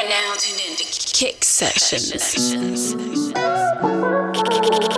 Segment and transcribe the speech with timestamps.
[0.00, 2.12] You're now tuned into Kick Sessions.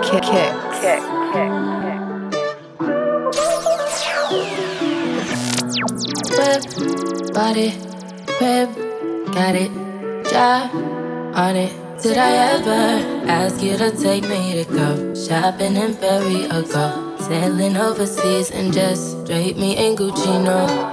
[0.07, 1.03] Kick, kick, kick.
[6.31, 7.71] Whip, body,
[8.39, 8.69] whip,
[9.33, 9.71] got it,
[10.23, 10.73] drive
[11.35, 12.01] on it.
[12.01, 17.17] Did I ever ask you to take me to go shopping in Paris or go
[17.19, 20.43] sailing overseas and just drape me in Gucci?
[20.45, 20.92] No.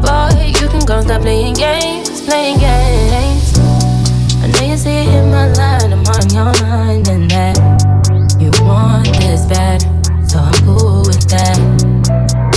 [0.00, 3.58] Boy, you can go stop playing games, playing games.
[4.40, 7.58] I know you see it in my line, I'm on your mind, and that
[8.40, 9.82] you want this bad,
[10.28, 11.58] so I'm cool with that.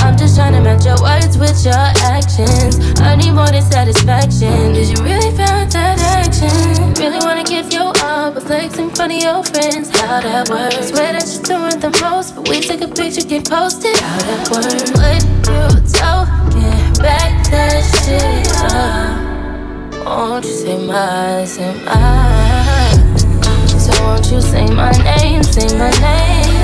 [0.04, 1.74] I'm just trying to match your words with your
[2.06, 2.78] actions.
[3.02, 4.74] I need more than satisfaction.
[4.74, 6.94] Did you really feel that action?
[7.02, 9.90] Really wanna give you all the flex in front of your friends?
[9.90, 10.90] How that works?
[10.90, 13.98] Swear that you're doing the most, but we take a picture, get posted.
[13.98, 14.92] How that works?
[14.94, 16.81] What you talking?
[17.02, 20.06] Back that shit up.
[20.06, 22.92] Won't you say my, say my?
[23.68, 26.62] So won't you say my name, say my name?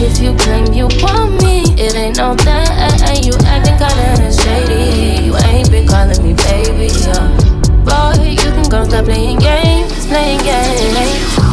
[0.00, 3.24] If you claim you want me, it ain't no thing.
[3.24, 5.24] You acting kinda shady.
[5.24, 7.28] You ain't been calling me baby, yeah.
[7.84, 11.47] Boy, you can go stop playing games, playing games.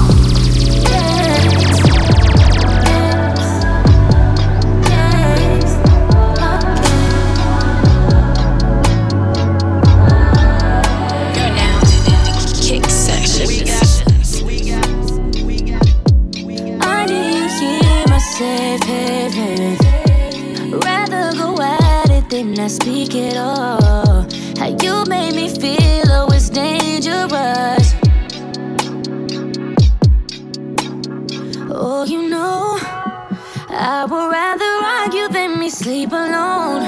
[36.05, 36.83] Sleep alone.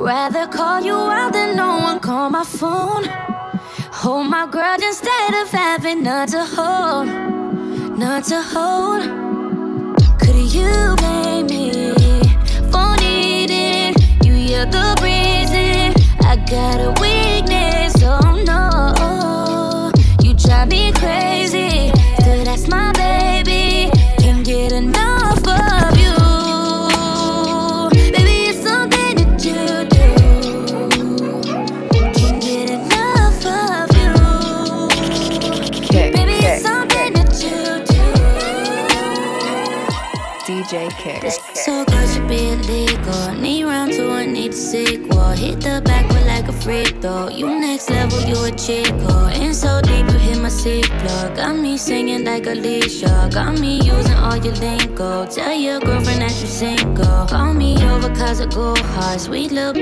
[0.00, 3.04] Rather call you out than no one call my phone.
[3.92, 7.08] Hold my grudge instead of having none to hold,
[7.98, 9.02] none to hold.
[10.20, 11.92] Could you blame me?
[12.70, 14.34] For needing you?
[14.50, 15.94] You're the reason
[16.30, 17.00] I got a
[44.60, 45.30] a sequel.
[45.30, 47.28] Hit the back like a freak though.
[47.28, 49.06] You next level, you a chico.
[49.08, 49.42] Oh.
[49.42, 51.36] In so deep, you hit my seat plug.
[51.36, 53.30] Got me singing like a Alicia.
[53.32, 55.26] Got me using all your lingo.
[55.26, 57.26] Tell your girlfriend that you single.
[57.26, 59.20] Call me over cause I go hard.
[59.20, 59.74] Sweet little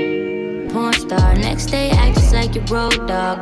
[0.71, 1.35] porn star.
[1.35, 3.37] Next day, act just like your road dog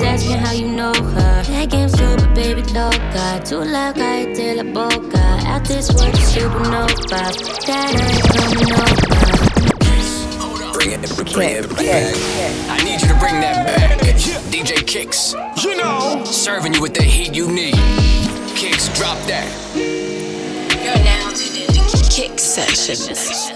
[0.00, 1.42] asking how you know her.
[1.44, 3.40] That game super, baby, loca.
[3.44, 5.24] Too loud, I tell a boca.
[5.46, 7.22] Out this world, supernova.
[7.66, 9.23] That ain't coming over.
[10.84, 12.14] Bring it, bring it back.
[12.68, 13.98] I need you to bring that back.
[14.52, 15.32] DJ Kicks.
[15.62, 16.22] You know.
[16.26, 17.74] Serving you with the heat you need.
[18.54, 19.48] Kicks, drop that.
[19.74, 23.53] You're now tuned into Kick Sessions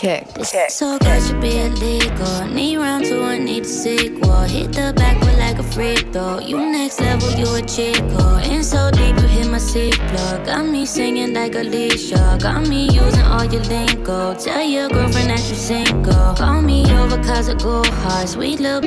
[0.00, 0.26] kick.
[0.70, 2.46] So good should be illegal.
[2.46, 4.40] Need round two, I need a sequel.
[4.54, 6.38] Hit the back with like a freak though.
[6.38, 8.16] You next level, you a chico.
[8.18, 8.50] Oh.
[8.50, 10.46] In so deep, you hit my seat plug.
[10.46, 12.38] Got me singing like Alicia.
[12.40, 14.34] Got me using all your lingo.
[14.34, 16.34] Tell your girlfriend that you single.
[16.34, 18.26] Call me over cause I go hard.
[18.26, 18.80] Sweet little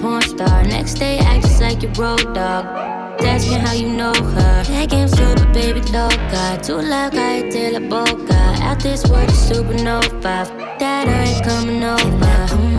[0.00, 0.64] porn star.
[0.64, 2.79] Next day, act just like your road dog
[3.24, 4.62] asking how you know her.
[4.64, 6.58] That game super, baby, loca.
[6.62, 8.40] Too loud, I tell a boca.
[8.62, 10.46] Out this world, supernova.
[10.78, 12.69] That I ain't coming over,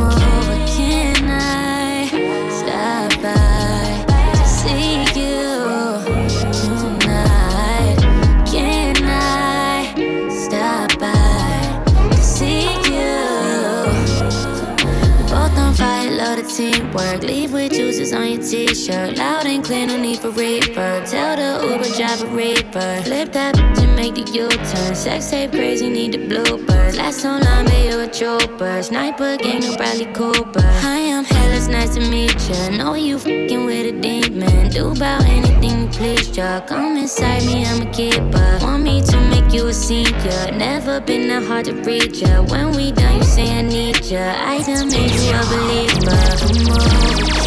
[16.62, 17.24] teamwork.
[17.24, 19.18] Leave with juices on your t-shirt.
[19.18, 21.10] Loud and clear, no need for reverb.
[21.10, 23.04] Tell the Uber driver reverb.
[23.04, 24.96] Flip that bitch and make the U-turn.
[24.96, 26.98] Sex tape crazy, need the bloopers.
[26.98, 28.84] Last on line, but you a trooper.
[28.84, 30.62] Sniper gang, no Bradley Cooper.
[30.84, 31.24] I am
[31.62, 32.70] it's nice to meet ya.
[32.70, 34.70] Know you fucking with a demon.
[34.70, 36.62] Do about anything to please ya.
[36.62, 38.58] Come inside me, I'm a keeper.
[38.62, 40.42] Want me to make you a senior.
[40.58, 42.42] Never been that hard to reach ya.
[42.50, 44.34] When we done, you say I need ya.
[44.38, 46.22] I done made you a believer.
[46.42, 47.41] Come on,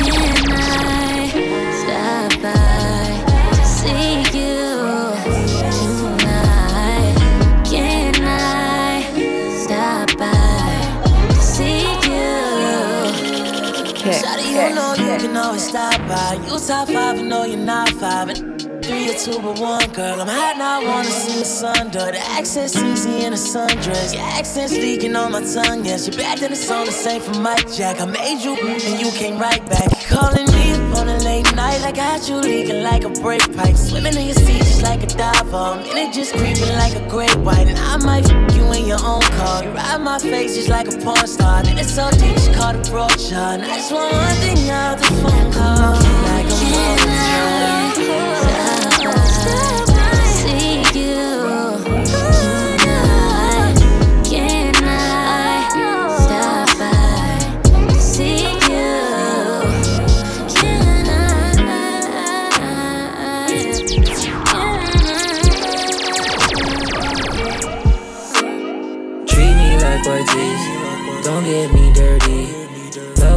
[14.72, 16.38] know you can always stop by.
[16.46, 18.28] You top five, and know you're not five.
[18.30, 18.63] And
[19.10, 20.20] or two, but one girl.
[20.20, 21.90] I'm hot now, I wanna see the sun.
[21.90, 24.14] Do the accent's easy in a sundress.
[24.14, 25.84] Your accent's leaking on my tongue.
[25.84, 28.00] Yes, you're back, then it's on the same for Mike Jack.
[28.00, 29.90] I made you, and you came right back.
[30.08, 31.82] Calling me up on a late night.
[31.82, 33.76] I got you leaking like a brake pipe.
[33.76, 35.80] Swimming in your seat just like a diver.
[35.88, 37.68] And it just creeping like a great white.
[37.68, 39.64] And I might f you in your own car.
[39.64, 41.62] You ride my face just like a porn star.
[41.62, 43.60] Then it's so deep, just call the broad shot.
[43.60, 45.94] And I just want one thing out the phone call.
[46.28, 48.43] Like a multi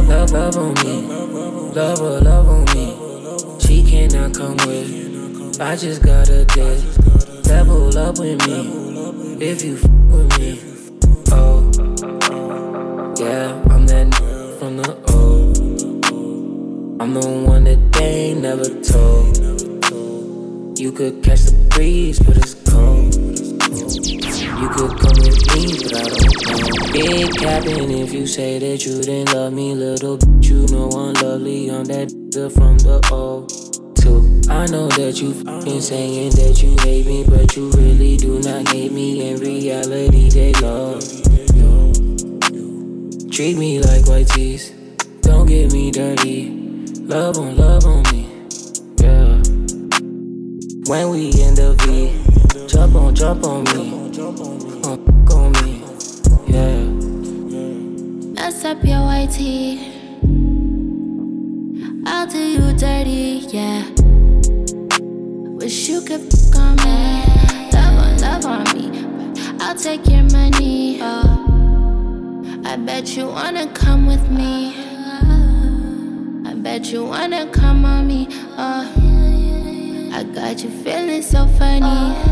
[0.08, 1.02] Love, love, on me.
[1.74, 3.60] Love, her, love on me.
[3.60, 5.60] She cannot come with.
[5.60, 6.82] I just got a date.
[7.46, 9.38] Level up with me.
[9.40, 10.60] If you f with me.
[11.30, 11.70] Oh,
[13.18, 14.14] yeah, I'm that
[14.58, 15.52] from the O.
[17.00, 19.38] I'm the one that they never told.
[20.78, 22.57] You could catch the breeze, but it's.
[24.60, 26.92] You could come with me, but I don't know.
[26.92, 30.48] Big cabin if you say that you didn't love me, little bitch.
[30.48, 31.70] You know I'm lovely.
[31.70, 33.46] I'm that nigga from the O.
[33.94, 34.42] Two.
[34.50, 35.32] I know that you
[35.64, 39.30] been saying that you hate me, but you really do not hate me.
[39.30, 41.02] In reality, they love.
[43.30, 44.72] Treat me like white tees.
[45.20, 46.50] Don't get me dirty.
[47.02, 48.26] Love on, love on me.
[48.98, 49.38] Yeah.
[50.90, 52.10] When we in the V,
[52.68, 54.10] jump on, jump on me.
[54.84, 55.82] Uh, on me.
[56.46, 56.84] Yeah.
[58.34, 59.94] Mess up your white tee.
[62.04, 63.88] I'll do you dirty, yeah.
[65.56, 67.24] Wish you could fuck on me.
[67.72, 68.84] Love on, love on me.
[69.60, 70.98] I'll take your money.
[71.00, 72.60] Oh.
[72.64, 74.74] I bet you wanna come with me.
[76.46, 78.28] I bet you wanna come on me.
[78.58, 79.08] Oh.
[80.12, 82.27] I got you feeling so funny.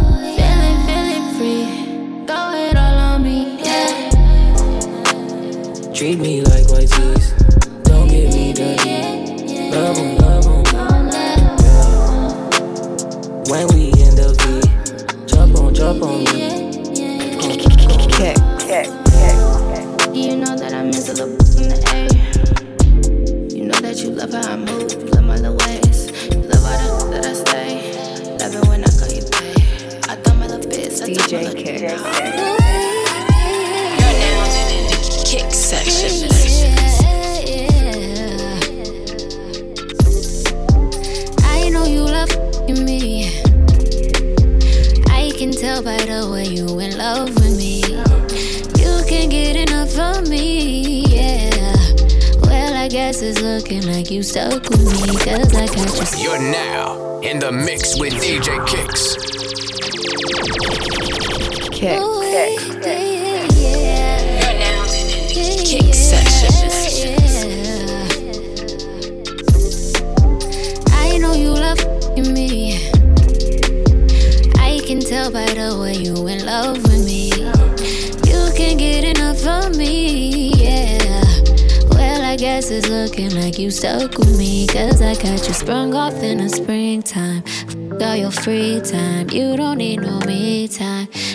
[1.37, 1.67] Free.
[2.25, 4.11] Go ahead all on me, yeah.
[5.93, 7.33] Treat me like white tees.
[7.83, 9.71] Don't get me dirty.
[9.71, 10.26] Love on,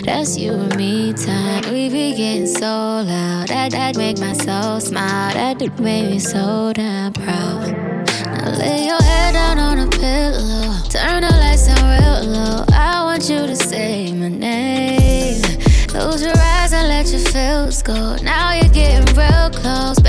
[0.04, 1.62] That's you and me time.
[1.72, 3.48] We be getting so loud.
[3.48, 5.32] That that make my soul smile.
[5.32, 7.70] That do make me so damn proud.
[7.70, 10.74] Now lay your head down on a pillow.
[10.90, 12.64] Turn the lights down real low.
[12.72, 15.40] I want you to say my name.
[15.86, 18.16] Close your eyes and let your feels go.
[18.16, 20.00] Now you're getting real close,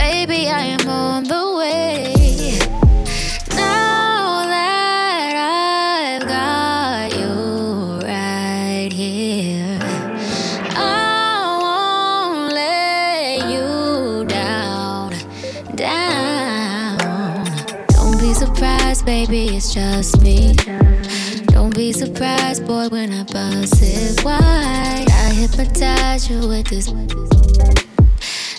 [23.25, 25.09] boy, when I wide.
[25.09, 26.91] I hypnotize you with this.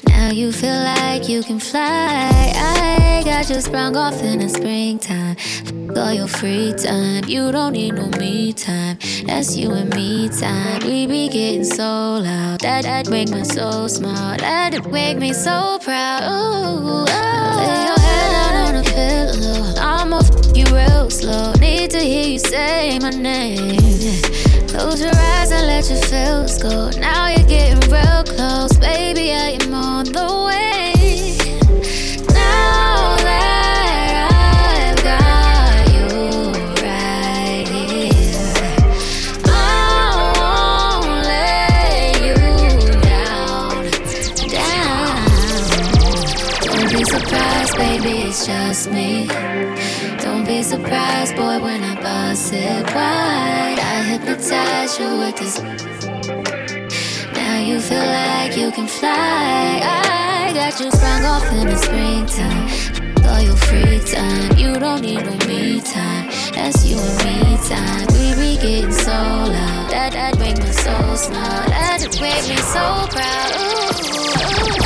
[0.08, 2.52] Now you feel like you can fly.
[2.54, 5.36] I got you sprung off in the springtime.
[5.96, 8.98] All your free time, you don't need no me time.
[9.26, 10.80] That's you and me time.
[10.86, 12.60] We be getting so loud.
[12.60, 14.40] That that make me so smart.
[14.40, 16.22] That make me so proud.
[16.22, 17.54] Ooh, oh.
[17.58, 19.74] lay your head down on the pillow.
[19.78, 21.52] I'ma f you real slow.
[21.60, 24.53] Need to hear you say my name.
[24.74, 26.90] Close your eyes and let your feels go.
[26.98, 29.32] Now you're getting real close, baby.
[29.32, 31.36] I am on the way.
[32.34, 36.08] Now that I've got you
[36.82, 38.64] right here,
[39.46, 42.34] I won't let you
[43.00, 43.84] down,
[44.50, 45.22] down.
[46.66, 48.14] Don't be surprised, baby.
[48.26, 49.28] It's just me.
[50.18, 52.84] Don't be surprised, boy, when I bust it.
[54.54, 55.58] I you with this.
[57.32, 59.80] Now you feel like you can fly.
[59.82, 62.68] I got you sprung off in the springtime.
[63.26, 66.30] All your free time, you don't need no me time.
[66.54, 68.06] That's you and me time.
[68.14, 69.90] We be getting so loud.
[69.90, 71.68] That that make me so smart.
[71.68, 73.50] That make me so proud.
[73.58, 74.34] Ooh, ooh.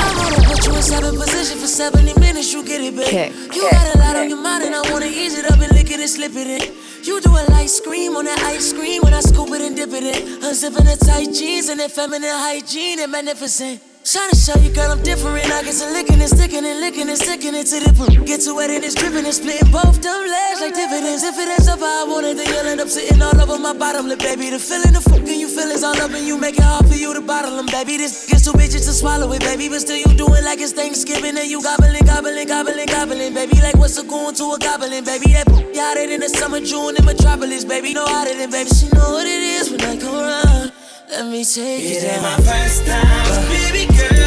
[0.00, 3.06] I wanna put you in seven position for 70 minutes, you get it, babe.
[3.06, 5.60] Kick, you kick, got a lot on your mind, and I wanna ease it up
[5.60, 6.87] and lick it and slip it in.
[7.08, 9.88] You do a light scream on that ice cream when I scoop it and dip
[9.94, 10.42] it in.
[10.42, 13.80] Unzipping the tight jeans and that feminine hygiene and magnificent.
[14.08, 15.52] Trying to show you, girl, I'm different.
[15.52, 18.24] I get to licking and sticking and licking and sticking it to the poop.
[18.24, 21.20] Get to wet and it's dripping and splitting both them legs like dividends.
[21.28, 23.60] If it ends up how I want it, then you'll end up sitting all over
[23.60, 24.48] my bottom lip, baby.
[24.48, 27.12] The feeling, the fucking you feelings all up and you make it hard for you
[27.12, 28.00] to bottle them, baby.
[28.00, 29.68] This gets too bitches to swallow it, baby.
[29.68, 33.60] But still, you doing like it's Thanksgiving and you gobbling, gobbling, gobbling, gobbling, baby.
[33.60, 35.36] Like what's a going to a goblin, baby?
[35.36, 37.92] That hotter than the summer June in Metropolis, baby.
[37.92, 38.72] No hotter than, baby.
[38.72, 40.72] She know what it is when I come around.
[41.10, 44.17] Let me take it It ain't my first time, baby girl.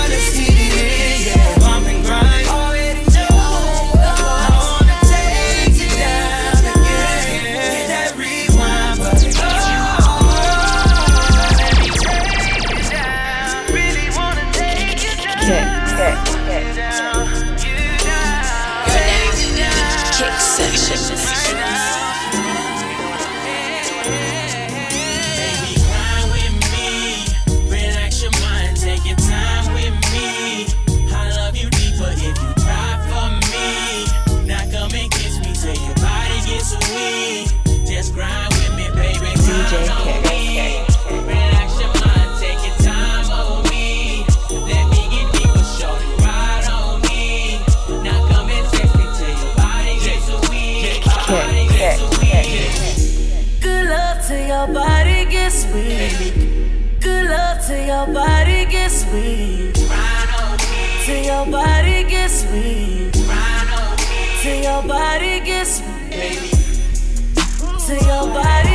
[57.81, 59.73] Till your body gets weak.
[61.05, 63.13] Till your body gets weak.
[64.41, 66.51] Till your body gets weak.
[67.85, 68.70] Till your body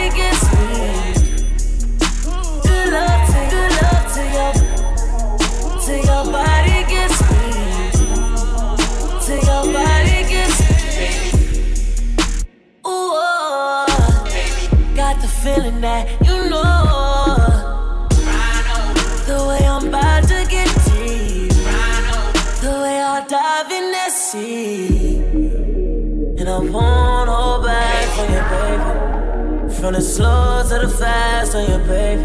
[30.89, 32.16] fast on you, baby.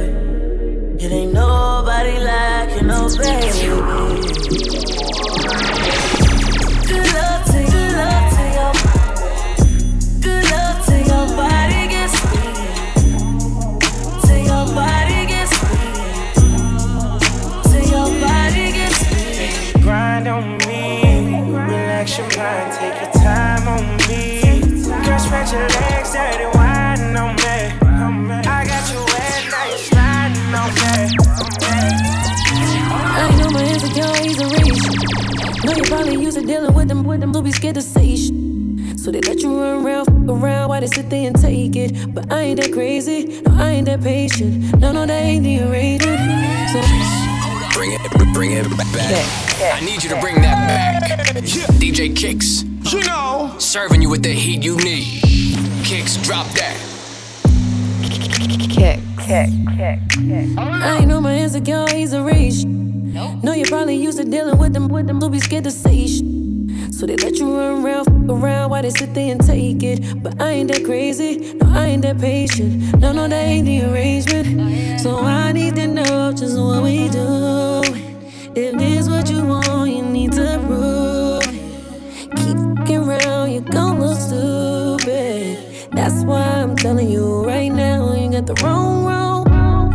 [40.93, 42.13] Sit there and take it.
[42.13, 44.79] But I ain't that crazy, no, I ain't that patient.
[44.79, 46.19] No, no, that ain't the arrangement.
[46.69, 46.81] So
[47.73, 49.73] Bring it, bring it back.
[49.73, 51.43] I need you to bring that back.
[51.79, 52.63] DJ Kicks.
[52.93, 53.55] You know.
[53.57, 55.21] Serving you with the heat you need.
[55.83, 56.77] Kicks, drop that.
[58.69, 60.59] Kick, kick, kick, kick.
[60.59, 62.65] I ain't know my insecurities are reach.
[62.65, 66.07] Know you probably used to dealing with them, with them who be scared to say
[66.07, 66.30] shit.
[67.01, 70.21] So they let you run around, f- around while they sit there and take it.
[70.21, 72.93] But I ain't that crazy, no, I ain't that patient.
[72.99, 75.01] No, no, that ain't the arrangement.
[75.01, 77.81] So I need to know just what we do.
[78.55, 81.41] If this what you want, you need to prove.
[82.37, 85.57] Keep fucking around, you gon' look stupid.
[85.93, 89.47] That's why I'm telling you right now, you got the wrong, wrong.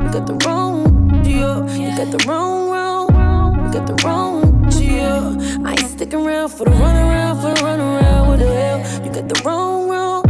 [0.03, 1.73] You got the wrong, yeah.
[1.73, 3.65] You got the wrong, wrong.
[3.65, 5.37] You got the wrong, yeah.
[5.65, 8.29] I sticking around for the run around, for the run around.
[8.29, 8.79] What the hell?
[9.05, 10.23] You got the wrong, wrong.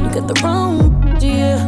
[0.00, 1.58] You got the wrong, yeah.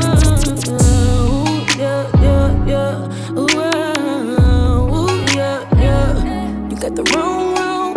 [0.00, 0.16] Ah,
[0.56, 3.38] ooh, yeah, yeah, yeah.
[3.38, 6.70] Ooh, ah, ooh, yeah, yeah.
[6.70, 7.92] You got the wrong, wrong.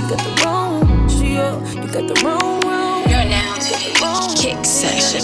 [0.00, 0.74] You got the wrong,
[1.20, 1.54] yeah.
[1.74, 3.00] You got the wrong, wrong.
[3.10, 3.74] You're now to
[4.40, 5.20] kick session.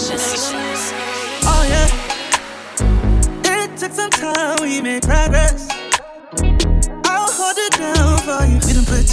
[1.43, 1.89] Oh yeah.
[3.45, 5.72] It took some time, we made progress.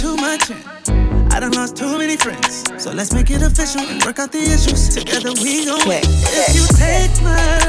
[0.01, 0.57] Too much in.
[1.31, 2.63] I done lost too many friends.
[2.83, 4.89] So let's make it official and work out the issues.
[4.89, 6.01] Together we gon' win.
[6.03, 7.60] If you take my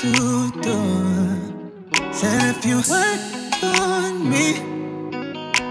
[0.00, 0.78] to do.
[2.12, 3.20] Said if you work
[3.62, 4.52] on me,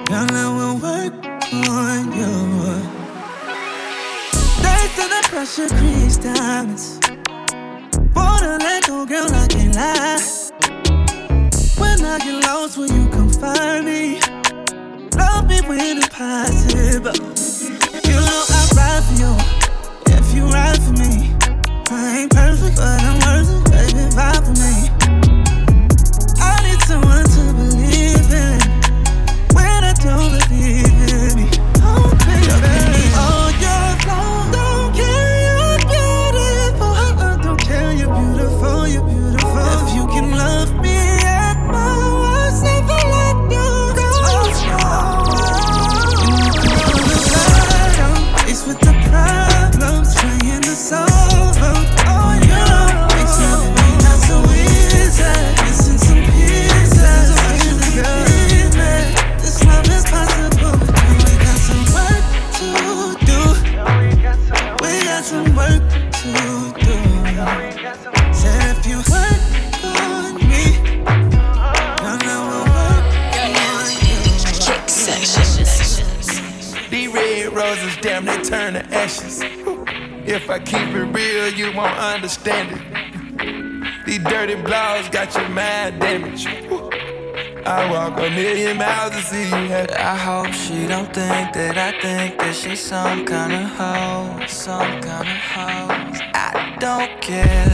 [0.08, 1.14] girl, I will work
[1.70, 2.34] on you.
[4.64, 5.70] They say the pressure
[6.22, 7.00] diamonds.
[8.16, 10.20] Wanna let go, girl, I can't lie.
[11.78, 14.20] When I get lost, will you come find me?
[15.18, 17.14] Love me when it's possible.
[18.10, 19.34] You know I ride for you
[20.18, 21.15] if you ride for me.
[21.98, 24.10] I ain't perfect, but I'm worth it, baby.
[24.16, 25.35] Vibe for me.
[92.76, 95.88] Some kind of hoe, some kind of hoe.
[96.34, 97.65] I don't care,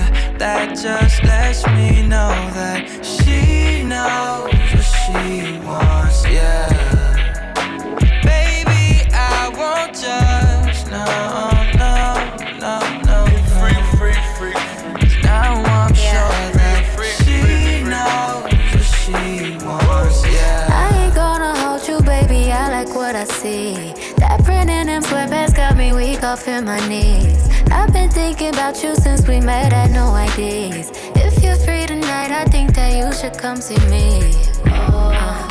[26.47, 27.49] in my knees.
[27.71, 30.91] I've been thinking about you since we met at no IDs.
[31.15, 34.33] If you're free tonight, I think that you should come see me.
[34.65, 35.50] Oh, oh,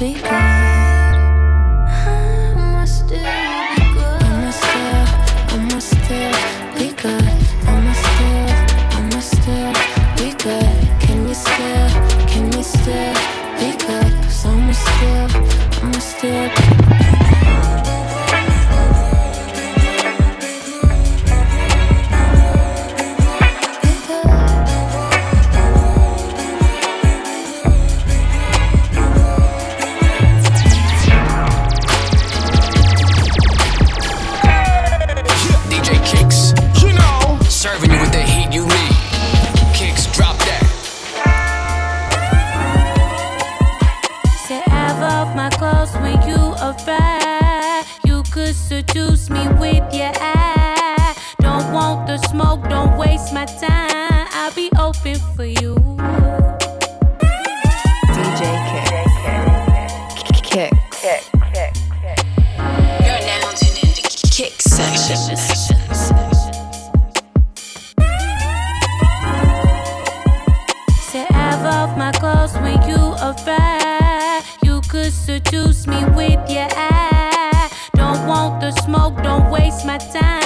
[0.00, 0.39] because
[73.30, 74.42] lover.
[74.62, 77.70] You could seduce me with your eye.
[77.94, 80.39] Don't want the smoke, don't waste my time.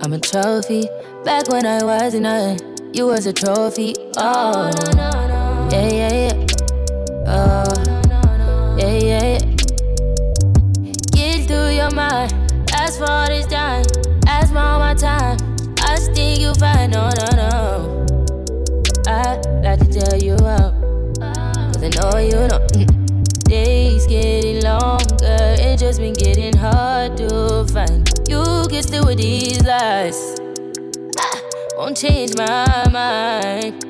[0.00, 0.88] I'm a trophy.
[1.24, 3.94] Back when I was nothing, you was a trophy.
[4.16, 4.70] Oh,
[5.72, 6.46] yeah, yeah, yeah.
[7.26, 9.38] Oh, yeah, yeah, yeah.
[11.10, 12.32] Get through your mind.
[12.74, 13.84] As for all this time.
[14.28, 15.36] Ask for all my time.
[15.80, 16.90] I think you fine.
[16.92, 18.06] No, no, no.
[19.08, 20.74] I like to tell you out.
[21.72, 22.60] Cause I know you know.
[22.72, 23.44] Mm.
[23.44, 25.56] Days getting longer.
[25.58, 27.97] It just been getting hard to find
[28.78, 30.36] get through with these lies.
[31.18, 31.40] Ah,
[31.76, 33.84] won't change my mind.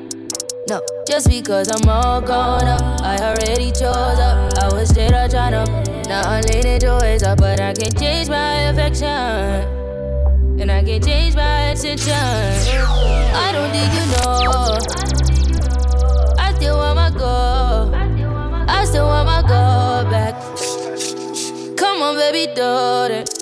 [0.67, 4.57] No, just because I'm all grown up, I already chose up.
[4.57, 5.69] I was dead or trying up.
[6.07, 9.07] Now I'm leaning towards up, but I can't change my affection.
[10.59, 12.13] And I can't change my attention.
[12.13, 14.79] I don't think you know.
[16.39, 17.93] I still want my goal.
[18.67, 20.33] I still want my goal back.
[21.77, 23.38] Come on, baby, daughter.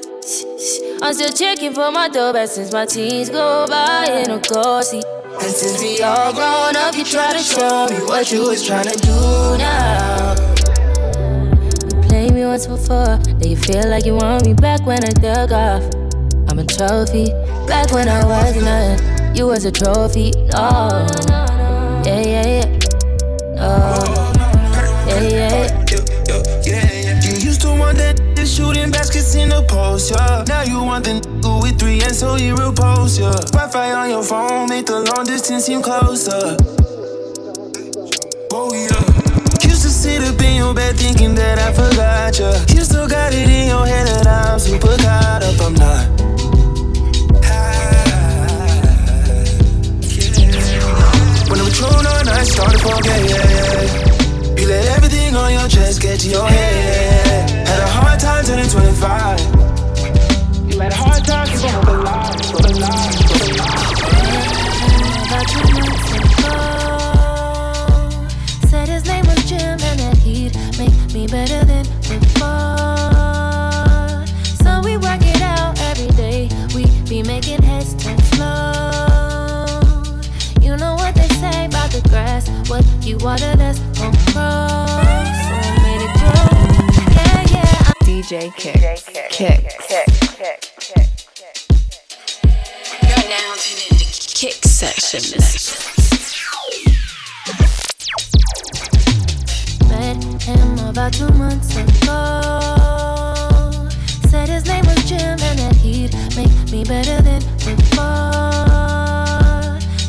[1.02, 4.84] I'm still checking for my dough back since my teens go by in a car
[4.84, 5.06] seat.
[5.40, 8.88] And since we all grown up, you try to show me what you was trying
[8.88, 10.36] to do now.
[11.86, 15.12] You played me once before, now you feel like you want me back when I
[15.12, 15.84] dug off.
[16.50, 17.32] I'm a trophy,
[17.66, 20.34] back when I was nothing, you was a trophy.
[20.54, 21.08] Oh,
[22.06, 22.37] yeah, yeah,
[29.98, 30.44] the post, yeah.
[30.48, 33.32] Now you want the nigga with three and so you repose, yeah.
[33.52, 36.58] Wi-Fi on your phone make the long distance seem closer.
[38.52, 39.68] Oh yeah.
[39.68, 42.52] Used to sit up in your bed thinking that I forgot ya.
[42.74, 45.62] You still got it in your head that I'm super caught up.
[45.62, 46.08] I'm not.
[51.50, 54.60] When I'm true on, I start to forget, yeah, yeah.
[54.60, 57.50] You let everything on your chest get to your head.
[57.68, 59.77] Had a hard time turning 25.
[60.78, 63.18] You had a hard time keeping up alive, up alive,
[65.34, 65.50] up
[68.22, 68.32] alive.
[68.70, 72.78] Said his name was Jim and that he'd make me better than before.
[74.62, 76.48] So we work it out every day.
[76.76, 79.66] We be making heads turn slow.
[80.62, 82.50] You know what they say about the grass.
[82.70, 84.68] What you water, that's gon' grow.
[85.42, 86.46] So I made it grow.
[87.18, 87.94] Yeah, yeah.
[88.04, 88.80] DJ Kick.
[89.32, 89.74] Kick.
[89.74, 89.78] Kick.
[90.40, 90.67] You're
[93.30, 95.34] now tuned into Kick Sessions.
[99.90, 102.70] Met him about two months ago.
[104.30, 108.08] Said his name was Jim and that he'd make me better than before.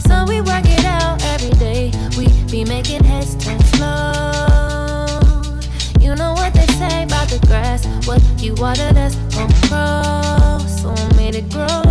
[0.07, 1.90] So we work it out every day.
[2.16, 5.07] We be making heads turn slow.
[6.00, 7.85] You know what they say about the grass.
[8.07, 10.59] What you water, that's gon' grow.
[10.68, 11.88] So I made it grow.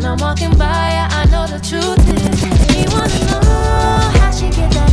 [0.00, 0.66] When I'm walking by,
[1.10, 2.42] I know the truth is.
[2.74, 4.89] You wanna know how she get that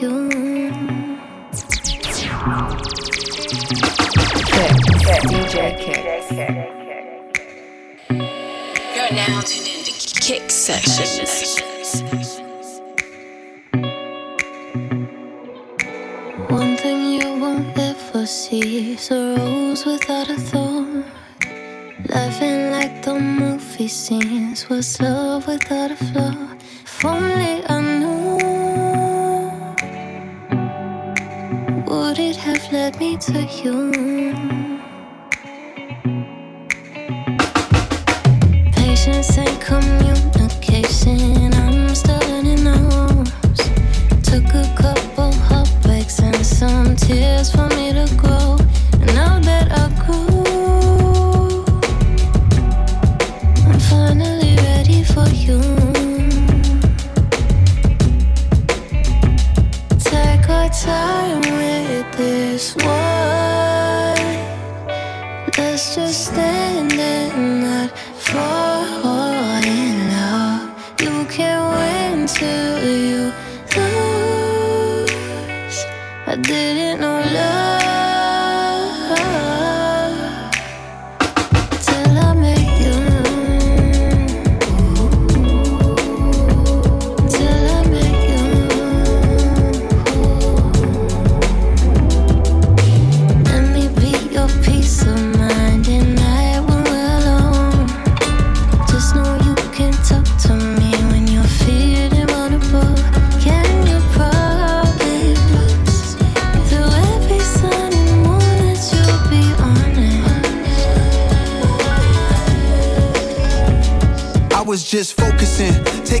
[0.00, 1.18] me to?
[4.46, 4.74] Kick.
[5.30, 6.04] DJ Kick.
[8.94, 11.60] You're now tuned into Kick Sessions.
[16.48, 21.04] One thing you won't ever see is a rose without a thorn.
[22.08, 26.54] Laughing like the movie scenes was love without a flaw.
[26.84, 27.95] If only I
[32.58, 33.92] have led me to you?
[38.72, 43.30] Patience and communication, I'm still learning those.
[44.22, 47.85] Took a couple heartbreaks and some tears for me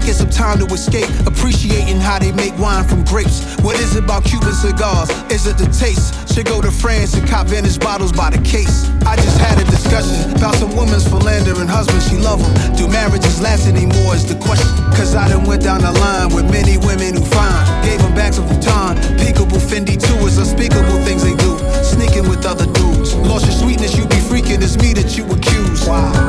[0.06, 3.42] taking some time to escape, appreciating how they make wine from grapes.
[3.62, 5.10] What is it about Cuban cigars?
[5.32, 6.14] Is it the taste?
[6.32, 8.86] Should go to France and cop vintage bottles by the case.
[9.02, 12.76] I just had a discussion about some women's philandering husbands, she love them.
[12.76, 14.70] Do marriages last anymore is the question.
[14.94, 18.34] Cause I done went down the line with many women who find Gave them back
[18.34, 20.18] some Vuitton, peekable Fendi too.
[20.26, 21.58] It's unspeakable things they do.
[21.82, 23.14] Sneaking with other dudes.
[23.14, 24.62] Lost your sweetness, you be freaking.
[24.62, 25.86] It's me that you accuse.
[25.86, 26.25] Wow.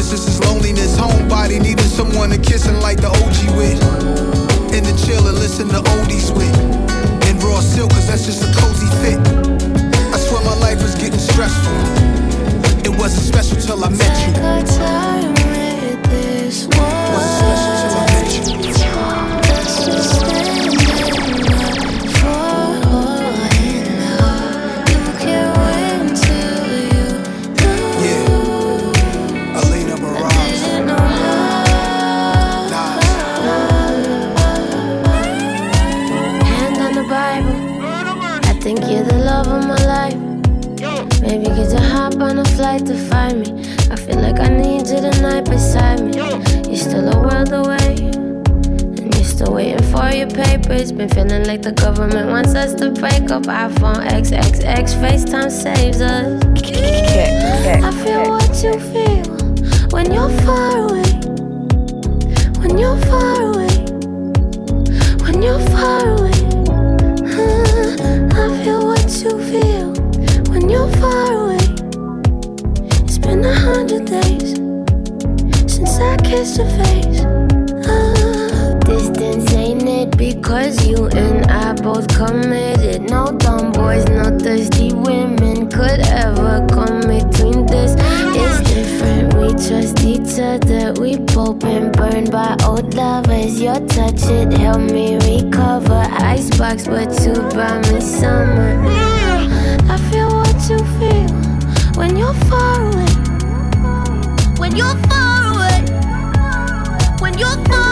[0.00, 0.26] And I'm getting too old for this.
[0.26, 0.96] Is loneliness.
[0.96, 3.80] Homebody needing someone to kiss and like the OG with.
[4.72, 6.56] And to chill and listen to oldies with.
[7.28, 9.18] And raw silk, cause that's just a cozy fit.
[10.12, 11.72] I swear my life was getting stressful.
[12.84, 14.32] It wasn't special till I met you.
[14.32, 17.12] Take our time with this one.
[17.12, 18.09] Wasn't special till I met you.
[39.42, 41.20] Love of my life.
[41.22, 43.64] Maybe could you hop on a flight to find me?
[43.90, 46.16] I feel like I need you tonight beside me.
[46.68, 47.94] You're still a world away.
[49.00, 50.92] And you're still waiting for your papers.
[50.92, 53.44] Been feeling like the government wants us to break up.
[53.44, 56.42] iPhone XXX, FaceTime saves us.
[57.84, 59.24] I feel what you feel
[59.94, 61.10] when you're far away.
[62.60, 63.74] When you're far away.
[65.24, 66.49] When you're far away.
[73.40, 74.54] Been a hundred days
[75.72, 77.20] since I kissed your face.
[77.86, 83.02] Ah, distance ain't it because you and I both committed.
[83.02, 87.94] No dumb boys, no thirsty women could ever come between this.
[88.42, 90.92] It's different, we trust each other.
[91.00, 93.60] We both been burned by old lovers.
[93.60, 96.06] Your touch, it helped me recover.
[96.10, 98.84] Icebox, but you brought me summer.
[99.88, 101.30] I feel what you feel
[101.96, 103.09] when you're far away.
[104.60, 105.86] When you're far away.
[107.18, 107.89] When you're far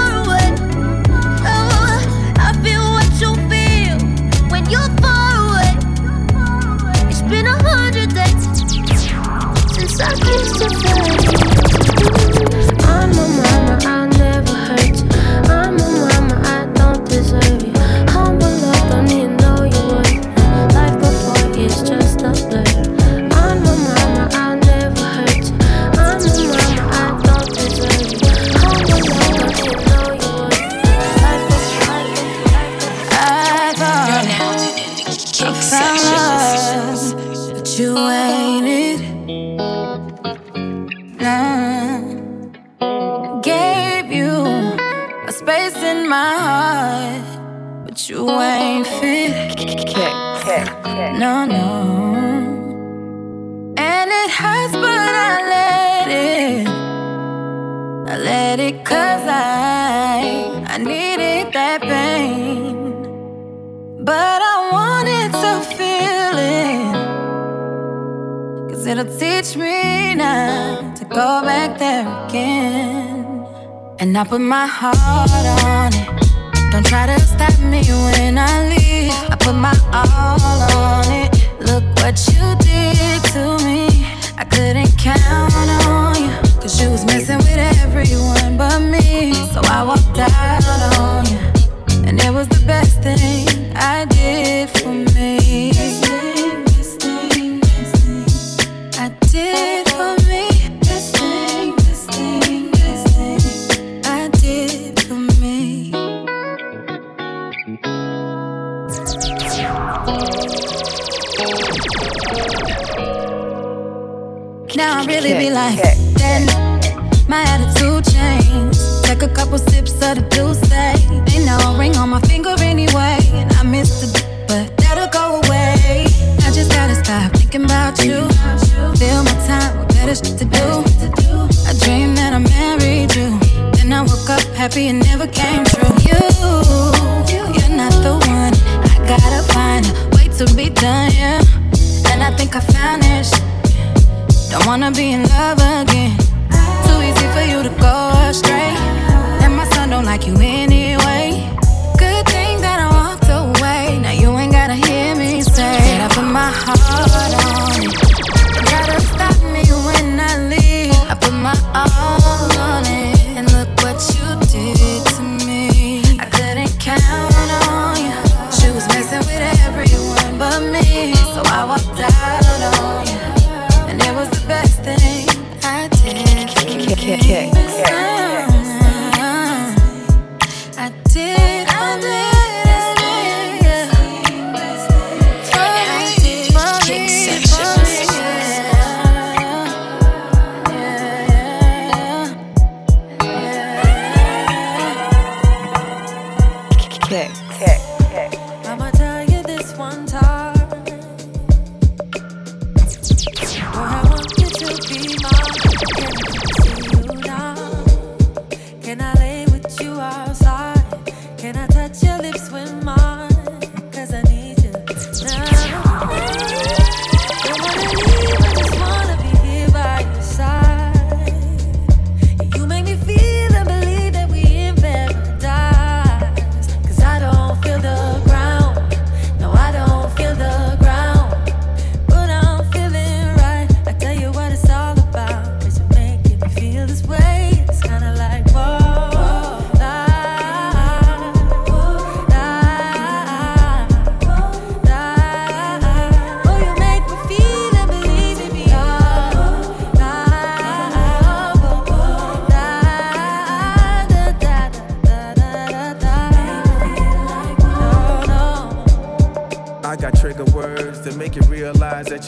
[74.19, 74.99] I put my heart
[75.65, 76.18] on it.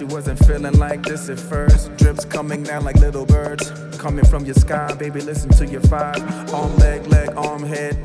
[0.01, 1.95] she wasn't feeling like this at first.
[1.99, 3.71] Drips coming down like little birds.
[3.99, 6.23] Coming from your sky, baby, listen to your vibe.
[6.55, 7.99] Arm, leg, leg, arm, head.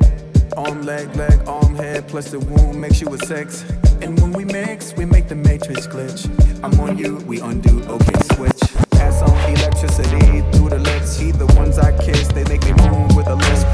[0.58, 2.06] Arm, leg, leg, arm, head.
[2.06, 3.64] Plus the womb makes you a sex.
[4.02, 6.28] And when we mix, we make the matrix glitch.
[6.62, 8.60] I'm on you, we undo, okay, switch.
[8.90, 11.18] Pass on electricity through the lips.
[11.18, 13.66] He, the ones I kiss, they make me move with a lisp.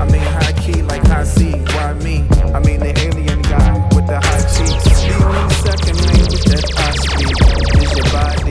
[0.00, 1.52] I mean, high key, like high C.
[1.52, 2.26] Why me?
[2.54, 4.88] I mean, the alien guy the high peaks.
[5.04, 7.36] The only second language that I speak
[7.82, 8.47] is your body.